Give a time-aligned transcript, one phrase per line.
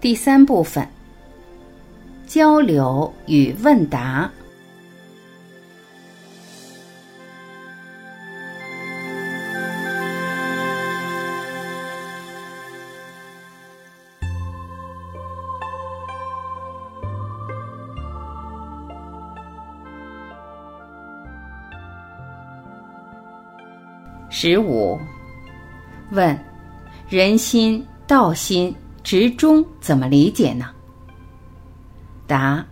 [0.00, 0.86] 第三部分：
[2.24, 4.30] 交流与问答。
[24.30, 24.96] 十五，
[26.12, 26.38] 问：
[27.08, 28.72] 人心、道心、
[29.08, 30.66] 执中怎么理解呢？
[32.26, 32.62] 答：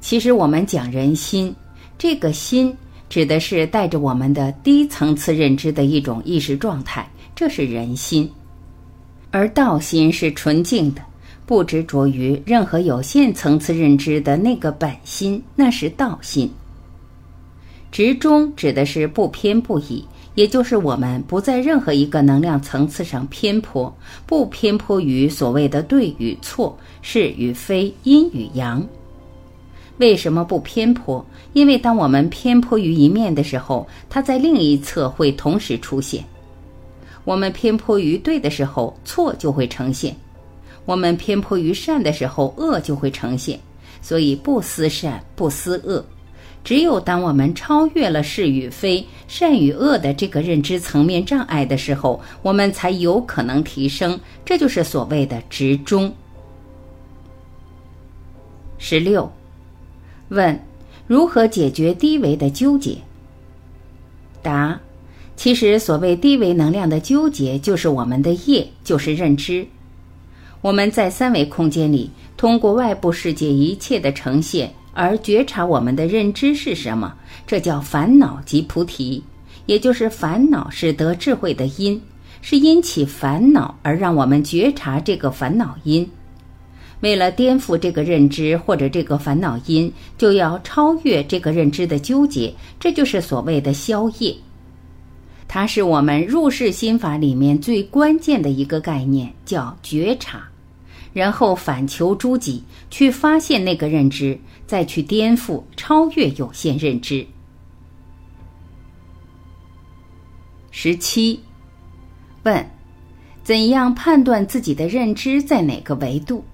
[0.00, 1.54] 其实我们讲人心，
[1.96, 2.76] 这个心
[3.08, 8.26] 指的是带着我们的低层次认知的一种意识状态，这是人心；
[9.30, 11.00] 而道心是纯净的，
[11.46, 16.52] 不执着于任何有限层次认知的那个本心，那是道心。
[17.92, 20.04] 执中指的是不偏不倚。
[20.34, 23.94] 也就是我们不在任何一个能量层次上偏颇，
[24.26, 28.84] 不偏颇于所谓的对与错、是与非、阴与阳。
[29.98, 31.24] 为什么不偏颇？
[31.52, 36.24] 因为当我们偏颇于一面的时候，它在另一侧会同时出现。
[37.24, 40.12] 我们偏颇于对的时候，错就会呈现；
[40.86, 43.60] 我们偏颇于善的时候，恶就会呈现。
[44.00, 46.04] 所以不思善，不思恶。
[46.64, 54.18] 只有当我们超越了是与非、善与恶的这个认知层面障碍的时候，我们才有可能提升。
[54.44, 56.12] 这就是所谓的执中。
[58.78, 59.30] 十六，
[60.28, 60.58] 问：
[61.06, 62.98] 如何解决低维的纠结？
[64.40, 64.80] 答：
[65.36, 69.66] 其实所谓低维能量的纠结，就是我们的业，就是认知。
[70.60, 74.72] 我们在三维空间里，通过外部世界一切的呈现。
[74.94, 77.14] 而觉察我们的认知是什么？
[77.46, 79.22] 这叫烦恼即菩提，
[79.66, 82.00] 也就是烦恼是得智慧的因，
[82.40, 86.08] 是因起烦恼而让我们觉察这个烦恼因。
[87.00, 94.34] 为了颠覆这个认知或者这个烦恼因，就要超越这个认知的纠结，这就是所谓的消业。
[95.48, 100.51] 它是我们入世心法里面最关键的一个概念，叫觉察。
[101.12, 107.26] 然后反求诸己，去发现那个认知，再去颠覆、超越有限认知。
[110.70, 111.40] 十七，
[112.44, 112.66] 问：
[113.42, 116.44] 怎样判断自己的认知在哪个维度？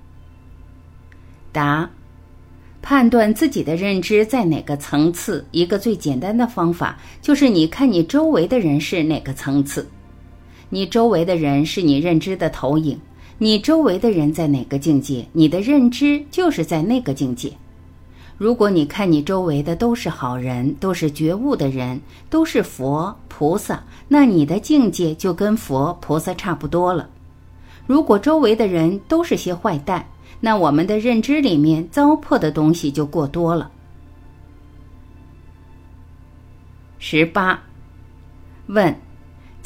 [1.52, 1.88] 答：
[2.82, 9.88] 判断自己的认知在哪个层次，一个最简单的方法就是你看你周围的人是哪个层次，
[10.68, 12.98] 你周围的人是你认知的投影。
[13.40, 17.52] 你周围的人在哪个境界，你的认知就是在那个境界。
[18.36, 27.08] 如果你看你周围的都是好人，都是觉悟的人，都是佛菩萨，那你的境界就跟佛菩萨差不多了。
[27.86, 30.06] 如果周围的人都是些坏蛋，
[30.40, 33.70] 那我们的认知里面糟粕的东西就过多了。
[36.98, 37.62] 十八，
[38.66, 39.00] 问。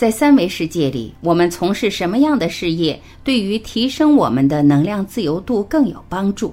[0.03, 6.53] 在三维世界里，我们从事什么样的事业，对于提升我们的能量自由度更有帮助？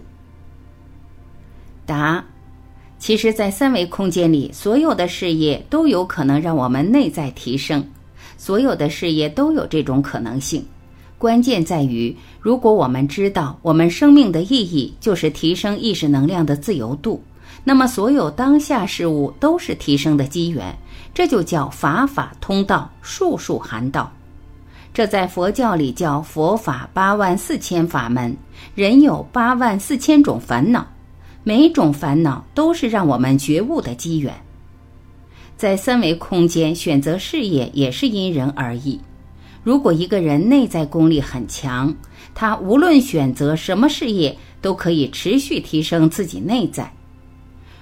[1.84, 2.24] 答：
[3.00, 7.84] 其实，在三维空间里，所有的事业都有可能让我们内在提升，
[8.38, 10.64] 所有的事业都有这种可能性。
[11.18, 17.20] 关键在于，如果我们知道我们生命的意义就是提升意识能量的自由度，
[17.64, 20.78] 那么所有当下事物都是提升的机缘。
[21.14, 24.12] 这就叫法法通道，术术含道。
[24.94, 28.36] 这在佛教里叫佛法八万四千法门。
[28.76, 30.88] 人有八万四千种烦恼，
[31.44, 34.34] 每种烦恼都是让我们觉悟的机缘。
[35.58, 39.00] 在三维空间选择事业也是因人而异。
[39.62, 41.94] 如果一个人内在功力很强，
[42.34, 46.92] 他无论选择什么事业，都可以持续提升自己内在。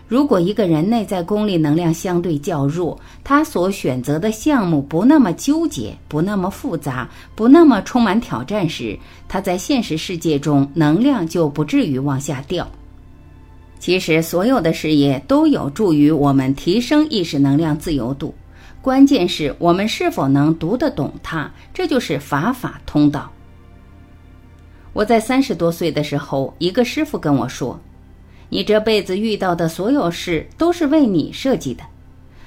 [0.07, 12.65] 如果一个人内在功力能量相对较弱，他所选择的项目不那么纠结，不那么复杂，不那么充满挑战时，他在现实世界中能量就不至于往下掉。
[13.79, 18.33] 其实，所有的事业都有助于我们提升意识能量自由度，
[18.81, 23.29] 关键是我们是否能读得懂它，这就是法法通道。
[24.93, 27.77] 我在三十多岁的时候，一个师傅跟我说。
[28.49, 31.83] 你这辈子遇到的所有事都是为你设计的，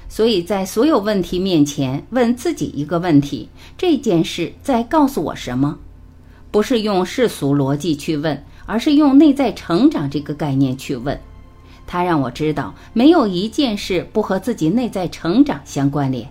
[0.09, 5.77] 所以在所有问题面前问自己一个问题：这件事在告诉我什么？
[6.49, 11.17] 不是用世俗逻辑去问，而是用内在成长这个概念去问。
[11.87, 16.27] 它让我知道，没有一件事不和自己内在成长相关联。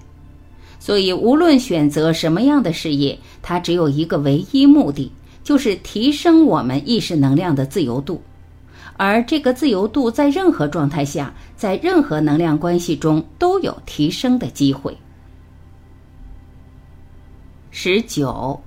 [0.78, 5.12] 所以，无论选择什么样的事业，它只有一个唯一目的，
[5.44, 8.22] 就是提升我们意识能量的自由度，
[9.02, 14.94] 而这个自由度在任何状态下，在任何能量关系中都有提升的机会。
[17.70, 18.60] 十九，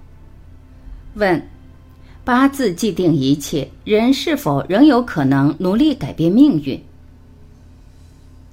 [1.14, 1.48] 问：
[2.24, 6.84] 八字既定一切，人是否仍有可能努力改变命运？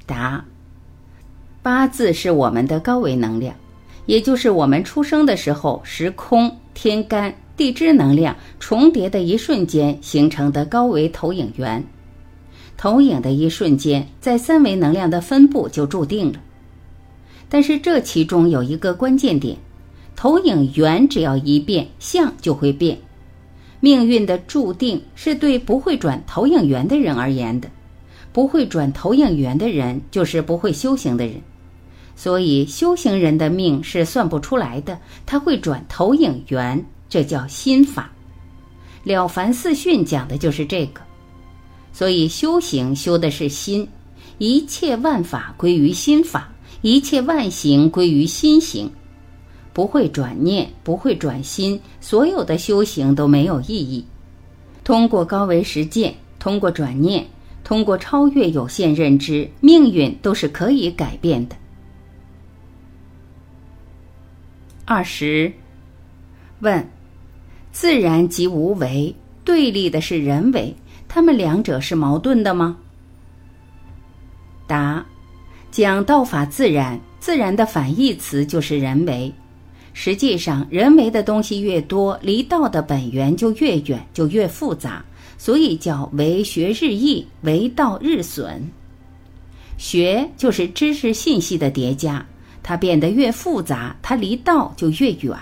[0.04, 0.44] 答：
[1.62, 3.56] 八字是我们的高维能量，
[4.04, 11.84] 也就是我们出生的时候，时空、天干、地支能量重叠的一瞬间形成的高维投影源。
[12.78, 16.40] 投影的一瞬间，在三维能量的分布就注定了。
[17.50, 19.58] 但是这其中有一个关键点。
[20.16, 22.96] 投影源只要一变，相就会变。
[23.80, 27.68] 命运的注定是对不会转投影源的人而言的，
[28.32, 31.34] 不会转投影源的人就是不会修行的人。
[32.20, 38.12] 所以修行人的命是算不出来的，他会转投影源，这叫心法。
[39.04, 41.00] 了凡四训讲的就是这个。
[41.94, 43.88] 所以修行修的是心，
[44.36, 46.52] 一切万法归于心法，
[46.82, 48.90] 一切万行归于心行。
[49.72, 54.04] 不会转念，不会转心，所有的修行都没有意义。
[54.84, 57.26] 通过高维实践，通过转念，
[57.64, 61.56] 通过超越有限认知，命运都是可以改变的。
[64.92, 65.52] 二十，
[66.58, 66.84] 问：
[67.70, 69.14] 自然即无为，
[69.44, 70.74] 对立的是人为，
[71.06, 72.76] 他们两者是矛盾的吗？
[74.66, 75.06] 答：
[75.70, 79.32] 讲道法自然，自然的反义词就是人为。
[79.92, 85.04] 实际上，人为的东西越多，离道的本源就越远，就越复杂，
[85.38, 88.68] 所以叫为学日益，为道日损。
[89.78, 92.26] 学就是知识信息的叠加，
[92.62, 95.36] 它变得越复杂，它离道就越远。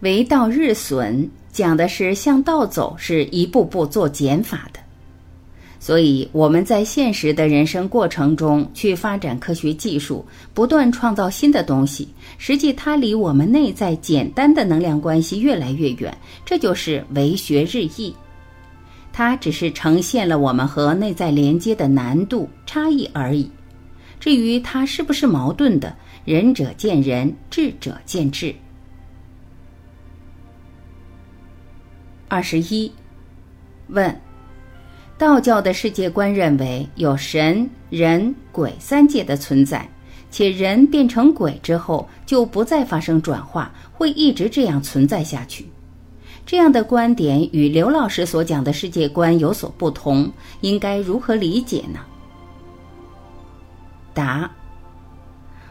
[0.00, 4.78] 为道日损，讲的是向道走，是一步步做减法的。
[5.80, 16.16] 所以我们在现实的人生过程中去发展科学技术，不断创造新的东西，实际它离我们内在简单的能量关系越来越远。
[16.44, 18.12] 这就是为学日益，
[19.12, 23.48] 它只是呈现了我们和内在连接的难度差异而已。
[24.20, 28.54] 至于它是不是矛盾的，仁者见仁，智者见智。
[32.28, 32.92] 二十一，
[33.88, 34.20] 问。
[35.16, 39.88] 道教的世界观认为有神、人、鬼三界的存在，
[40.30, 45.66] 且人变成鬼之后就不再发生转化，会一直这样存在下去。
[46.46, 50.30] 这样的观点与刘老师所讲的世界观有所不同，
[50.60, 51.98] 应该如何理解呢？
[54.18, 54.50] 答：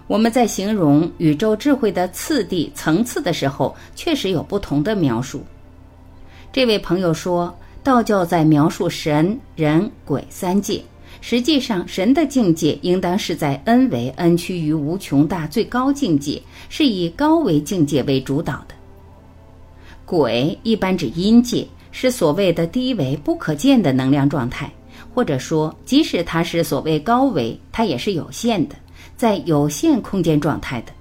[0.07, 5.43] 我们在形容宇宙智慧的次第层次的时候，确实有不同的描述。
[6.53, 7.53] 这位朋友说。
[7.83, 10.83] 道教在描述神、人、鬼三界，
[11.21, 18.75] 实际上神的境界应当是在 n 为 n 趋于无穷大最高境界，是以高维境界为主导的。
[20.05, 24.69] 鬼一般指阴界，是所谓的低维不可见的能量状态，
[25.13, 28.75] 或者说，即使它是所谓高维，它也是有限的，
[29.15, 30.91] 在有限空间状态的。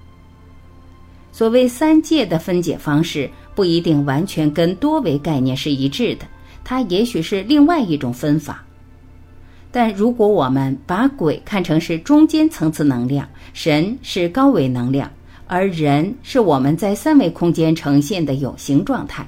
[1.32, 6.26] 所谓三界的分解方式，不一定完全跟多维概念是一致的。
[6.64, 8.64] 它也许是另外一种分法，
[9.70, 15.08] 但如果我们把鬼看成是中间层次能量，神是高维能量，
[15.46, 19.24] 而人是我们在三维空间呈现的有形状态，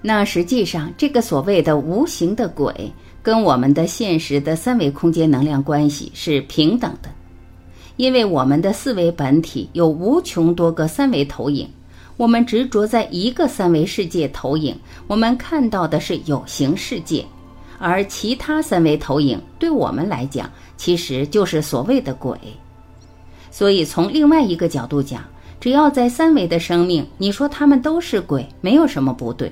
[0.00, 2.90] 那实际上这个所谓的无形的鬼，
[3.24, 7.08] 跟我们的现实的三维空间能量关系是平等的，
[7.96, 11.66] 因为我们的四维本体有无穷多个三维投影。
[12.18, 14.76] 我们执着在一个三维世界投影，
[15.06, 17.24] 我们看到的是有形世界，
[17.78, 22.38] 而其他三维投影对我们来讲，其实就是所谓的鬼。
[23.50, 25.24] 所以从另外一个角度讲，
[25.58, 29.50] 只要在三维的生命，你说他们都是鬼，没有什么不对，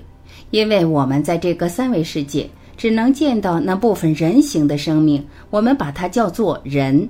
[0.50, 7.09] 因为我们在这个三维世界只能见到那部分人形的生命，我们把它叫做人。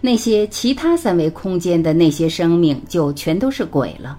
[0.00, 4.18] 那些其他三维空间的那些生命，就全都是鬼了。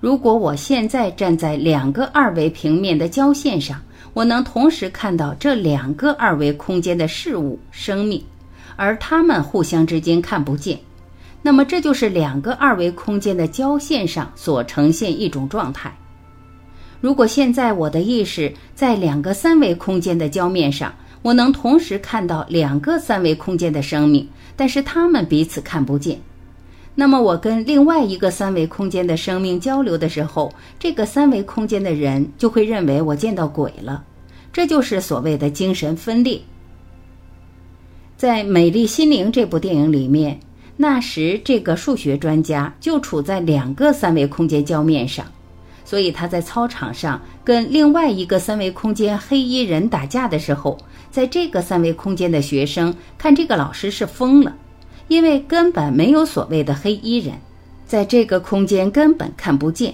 [0.00, 3.80] 如果我现在站在两个二维平面的交线上，
[4.14, 8.22] 我能同时看到这两个二维空间的事物、生命，
[8.76, 10.78] 而它们互相之间看不见。
[11.42, 15.94] 那么，这就是两个二维空间的交线上所呈现一种状态。
[17.00, 26.18] 如果现在我的意识在两个三维空间的交面上，我能同时看到两个三维空间的生命，但是他们彼此看不见。
[26.94, 34.04] 那么我跟另外一个三维空间的生命交流的时候，这个三维空间的人就会认为我见到鬼了，
[34.52, 36.40] 这就是所谓的精神分裂。
[38.16, 40.38] 在《美丽心灵》这部电影里面，
[40.76, 45.24] 那时这个数学专家就处在两个三维空间交面上，
[45.90, 50.78] 所以他在操场上跟另外一个三维空间黑衣人打架的时候，
[51.10, 54.54] 在这个三维空间的学生看这个老师是疯了，
[55.08, 57.34] 因为根本没有所谓的黑衣人，
[57.88, 59.92] 在这个空间根本看不见。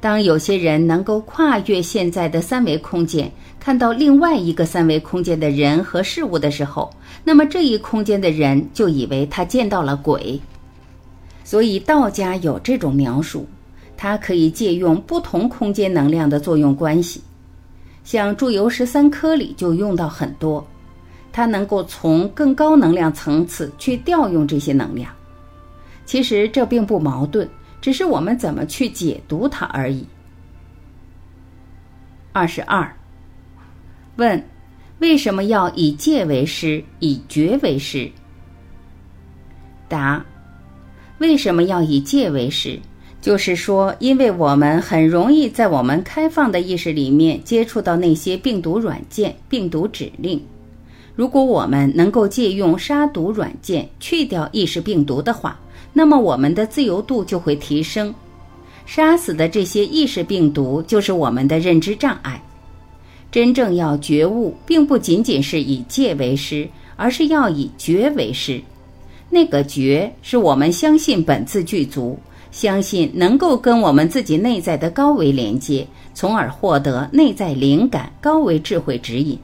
[0.00, 6.90] 当有些人能够跨越现在的三维空间，看到另外一个三维空间的人和事物的时候，
[7.22, 10.40] 那么这一空间的人就以为他见到了鬼。
[11.44, 13.46] 所以道家有这种描述，
[13.98, 17.20] 它可以借用不同空间能量的作用关系，
[18.04, 20.66] 像祝由十三科里就用到很多，
[21.30, 25.12] 它能够从更高能量层次去调用这些能量。
[26.06, 27.46] 其实这并不矛盾。
[27.80, 30.04] 只是我们怎么去解读它而已。
[32.32, 32.92] 二十二，
[34.16, 34.44] 问：
[34.98, 38.10] 为什么要以戒为师，以觉为师？
[39.88, 40.24] 答：
[41.18, 42.80] 为什么要以戒为师？
[43.20, 50.40] 就是说，因为我们很容易在我们开放的意识里面接触到那些病毒软件、病毒指令。
[51.14, 55.58] 如果我们能够借用杀毒软件去掉意识病毒的话。
[55.90, 58.14] 那么我们的自由度就会提升，
[58.86, 62.40] 杀死的这些意识病毒就是我们的认知障碍。
[63.32, 68.60] 真正要觉悟，并不仅仅是以戒为师，而是要以觉为师。
[69.28, 72.16] 那个觉是我们相信本自具足，
[72.50, 79.38] 相信能够跟我们自己内在的高维连接，从而获得内在灵感、高维智慧指引。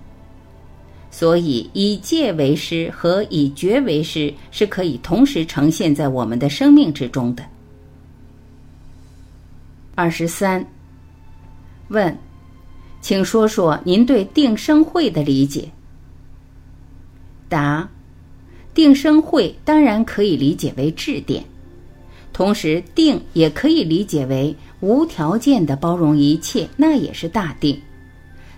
[1.10, 7.44] 所以，以戒为师和以觉为师是可以同时呈现在我们的生命之中的。
[9.94, 10.66] 二十三，
[11.86, 12.18] 问，
[13.00, 15.68] 请说说您对定生慧的理解。
[17.48, 17.88] 答：
[18.74, 21.44] 定生慧当然可以理解为质点，
[22.34, 27.80] 同时定也可以理解为无条件的包容一切，那也是大定。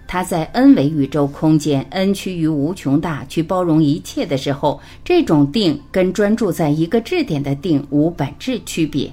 [0.09, 9.13] 它在 n 维宇宙空间，n 趋于无穷大，去包容一切的时候，这种定跟专注在一个质点的定无本质区别，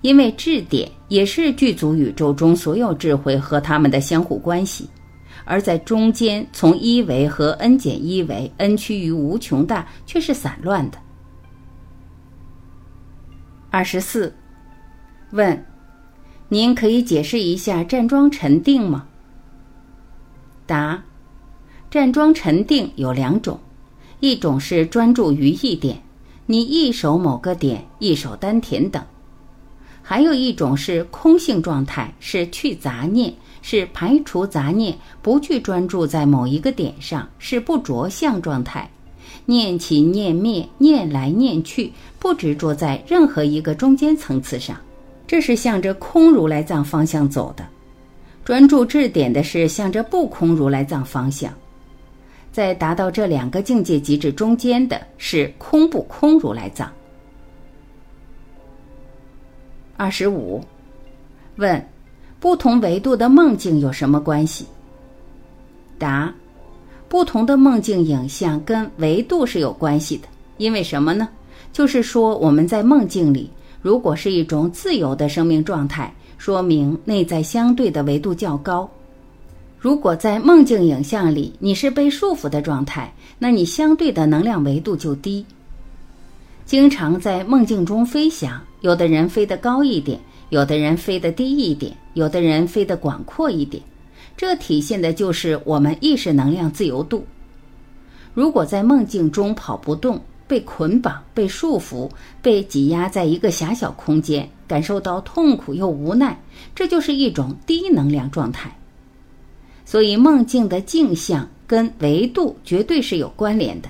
[0.00, 4.88] 因为质点也是具足宇宙中所有智慧和它们的相互关系，
[5.44, 10.98] 而在中间，从一维和 n 减一维，n 趋于无穷大却是散乱的。
[13.74, 14.32] 二十四，
[15.32, 15.66] 问，
[16.48, 19.08] 您可以解释一下站桩沉定吗？
[20.64, 21.02] 答：
[21.90, 23.58] 站桩沉定有两种，
[24.20, 26.00] 一种是专注于一点，
[26.46, 29.02] 你一手某个点，一手丹田等；
[30.02, 38.88] 还有一种是空性状态，是去杂念，是排除杂念，不去专注在某一个点上，是不着相状态，
[39.46, 44.76] 念起念灭，念来念去，不执着在任何一个中间层次上，
[45.26, 47.66] 这是向着空如来藏方向走的。
[48.44, 51.52] 专注质点的是向着不空如来藏方向，
[52.52, 56.92] 在达到这两个境界极致中间的是空不空如来藏。
[59.96, 60.62] 二十五，
[61.56, 61.88] 问：
[62.38, 64.66] 不同维度的梦境有什么关系？
[65.98, 66.34] 答：
[67.14, 71.28] 不同的梦境影像跟维度是有关系的，因为什么呢？
[71.72, 73.48] 就是说我们在梦境里，
[73.80, 76.12] 如果是一种自由的生命状态。
[76.38, 78.90] 说明内在相对的维度较高。
[79.78, 85.46] 如果在梦境影像里你是被束缚的状态，那你相对的能量维度就低。
[86.66, 90.18] 经常在梦境中飞翔，有的人飞得高一点，
[90.48, 93.80] 有的人飞得低一点，有的人飞得广阔一点，
[94.36, 97.24] 这体现的就是我们意识能量自由度。
[98.34, 102.10] 如果在梦境中跑不动，被捆绑、被束缚、
[102.42, 106.38] 被挤压在一个狭小空间，感受到痛苦又无奈，
[106.74, 108.76] 这就是一种低能量状态。
[109.86, 113.88] 所以，梦境的镜像跟维度绝对是有关联的。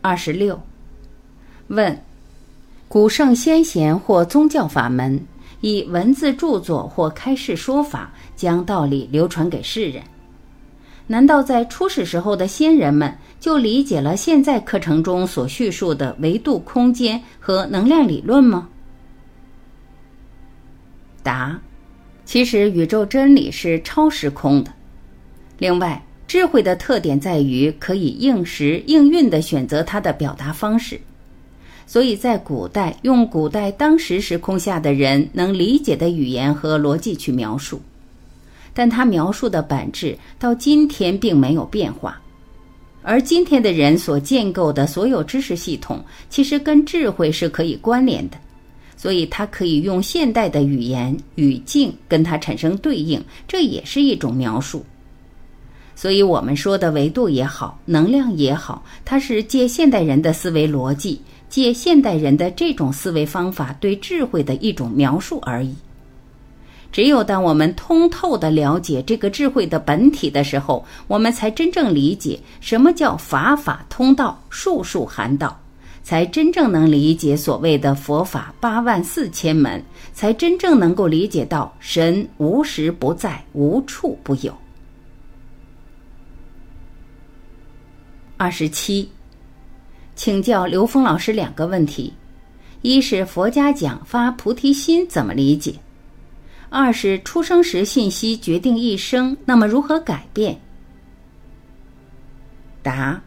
[0.00, 0.60] 二十六，
[1.68, 1.98] 问：
[2.88, 5.26] 古圣先贤或宗教法门，
[5.64, 10.02] 以文字著作或开示说法，将道理流传给世人。
[11.06, 18.68] 难道在初始时候的先人们就理解了现在课程中所叙述的维度空间和能量理论吗？
[21.22, 21.58] 答：
[22.26, 24.70] 其实宇宙真理是超时空的。
[25.56, 31.00] 另外，智慧的特点在于可以应时应运地选择它的表达方式。
[31.86, 37.80] 所以在古代，用古代当时时空下的人能理解的语言和逻辑去描述，
[38.72, 42.20] 但他描述的本质到今天并没有变化。
[43.02, 48.36] 而今天的人所建构的所有知识系统，其实跟智慧是可以关联的，
[48.96, 54.82] 所以它可以用现代的语言语境跟它产生对应，这也是一种描述。
[55.94, 61.20] 所以我们说的维度也好，能量也好，它是借现代人的思维逻辑。
[61.54, 65.72] 借现代人的这种思维方法对智慧的一种描述而已。
[66.90, 75.56] 只有当我们通透的了解这个智慧的本体的时候，我们才真正理解什么叫法法通道，术术含道，
[76.02, 79.80] 才真正能理解所谓的佛法八万四千门，
[80.12, 84.52] 才真正能够理解到神无时不在，无处不有。
[88.36, 89.08] 二十七。
[90.16, 92.12] 请教刘峰老师两个问题：
[92.82, 95.72] 一是佛家讲发菩提心怎么理解；
[96.70, 100.60] 二是出生时信息决定一生，那么如何改变？
[102.80, 103.20] 答：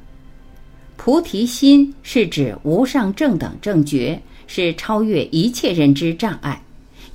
[0.96, 6.62] 菩提心是指无上正等正觉，是超越一切认知障碍，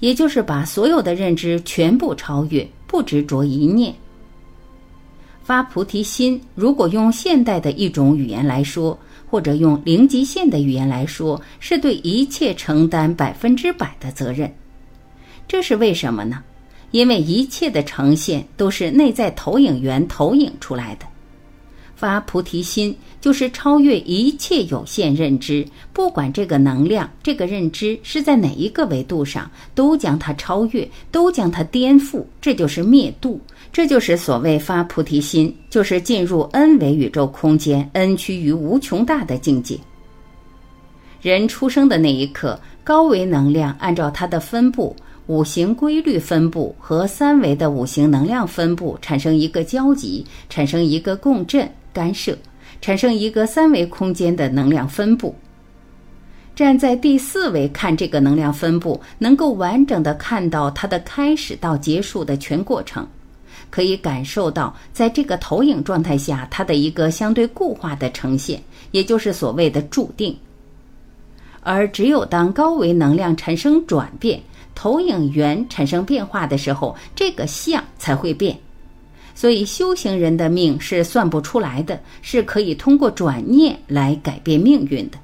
[0.01, 3.95] 也就是把所有的认知全部超越，不执着一念。
[5.43, 8.99] 发菩提心，如果用现代的一种语言来说。
[9.33, 14.53] 或者用零极限的语言来说，是对一切承担百分之百的责任。
[15.49, 16.43] 这是为什么呢？
[16.91, 21.07] 因为一切的呈现都是内在投影源投影出来的。
[21.97, 33.41] 发菩提心就是超越一切有限认知，不管这个能量、这个认知是在哪一个维度上，都将它超越，都将它颠覆，这就是灭度。
[33.73, 39.79] 这就是所谓发菩提心，就是进入 n 维宇宙空间，n 趋于无穷大的境界。
[41.23, 44.95] 人出生的那一刻，高维能量按照它的分布、
[45.27, 52.37] 五行规律分布和三维的五行能量分布产生一个交集，产生一个共振干涉，
[52.83, 55.35] 产生一个三维空间的能量分布。
[56.55, 63.09] 站在第四维看这个能量分布，能够完整的看到它的开始到结束的全过程。
[63.73, 70.37] 可以感受到，在这个投影状态下，它的一个相对固化的呈现，也就是所谓的注定。
[71.63, 74.39] 而只有当高维能量产生转变，
[74.75, 78.59] 投影源产生变化的时候，这个相才会变。
[79.35, 85.19] 所以，修行人的命是算不出来的，是可以通过转念来改变命运的。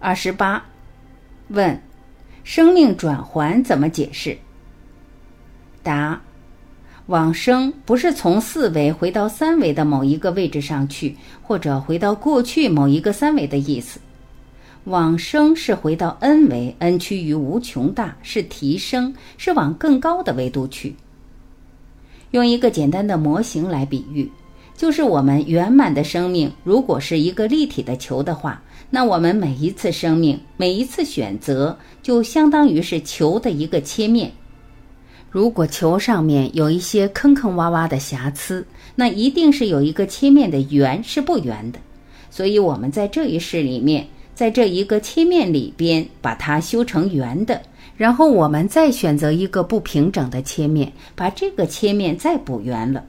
[0.00, 0.64] 二十八，
[1.48, 1.78] 问：
[2.44, 4.38] 生命转环怎么解释？
[5.84, 6.20] 答：
[7.06, 14.00] 往生不是从四维回到三维的某一个位置上去，或者回到过去某一个三维的意思。
[14.84, 20.96] 往生是回到 n 维，n 趋于无穷大，是提升，是往更高的维度去。
[22.32, 24.30] 用一个简单的模型来比喻，
[24.76, 34.32] 就是我们圆满的生命如果是一个立体的球的话，那我们每一次生命，每一次选择，就相当于是球的一个切面。
[35.34, 41.78] 如果球上面有一些坑坑洼洼的瑕疵，那一定是有一个切面的圆是不圆的。
[42.30, 47.60] 所以，我们在这一世里面，在这一个切面里边把它修成圆的，
[47.96, 53.02] 然后我们再选择一个不平整的切面，把这个切面再补圆了，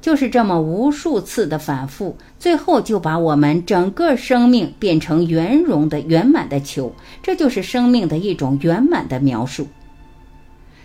[0.00, 6.94] 就是这么无数次的反复，最后就把我们整个生命变成圆融的圆满的球。
[7.20, 9.66] 这就是生命的一种圆满的描述。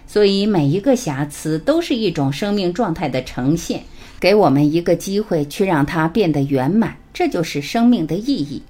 [0.08, 3.84] 所以每一个瑕疵都是一种生命状态的呈现，
[4.20, 8.62] 给我们一个机会去让它变得圆满，这就是生命的意义。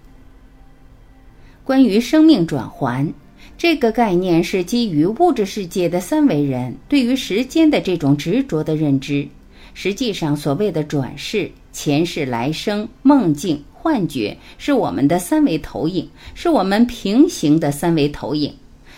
[1.64, 3.12] 关于生命转环
[3.58, 9.28] 这个概念，是基于物质世界的三维人对于时间的这种执着的认知。
[9.74, 18.54] 实际上，所谓的转世、前世、来生、梦境、幻觉，是我们的三维投影，是我们平行的三维投影。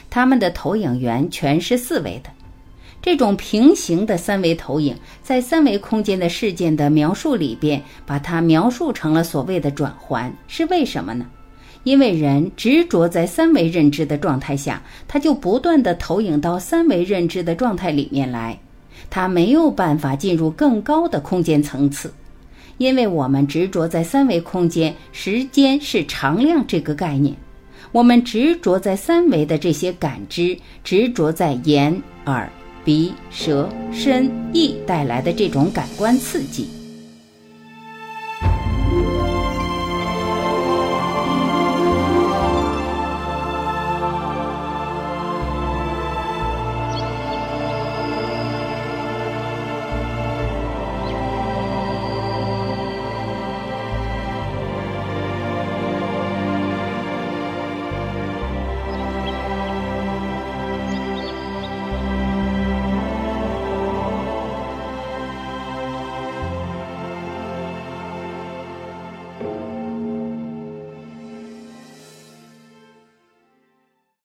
[0.09, 2.29] 他们的投影源全是四维的，
[3.01, 11.25] 这种平行的三维投影，在三维空间的事件的描述里边，把它描述成了所谓的转环，是为什么呢？
[11.83, 18.59] 因为人执着在三维认知的状态下，他就不断的投影到三维认知的状态里面来，
[19.09, 22.13] 他没有办法进入更高的空间层次，
[22.77, 27.33] 因为我们执着在三维空间，时间是常量这个概念。
[27.97, 32.47] 我们执着在三维的这些感知，执着在眼、耳、
[32.85, 36.69] 鼻、舌、身、意带来的这种感官刺激。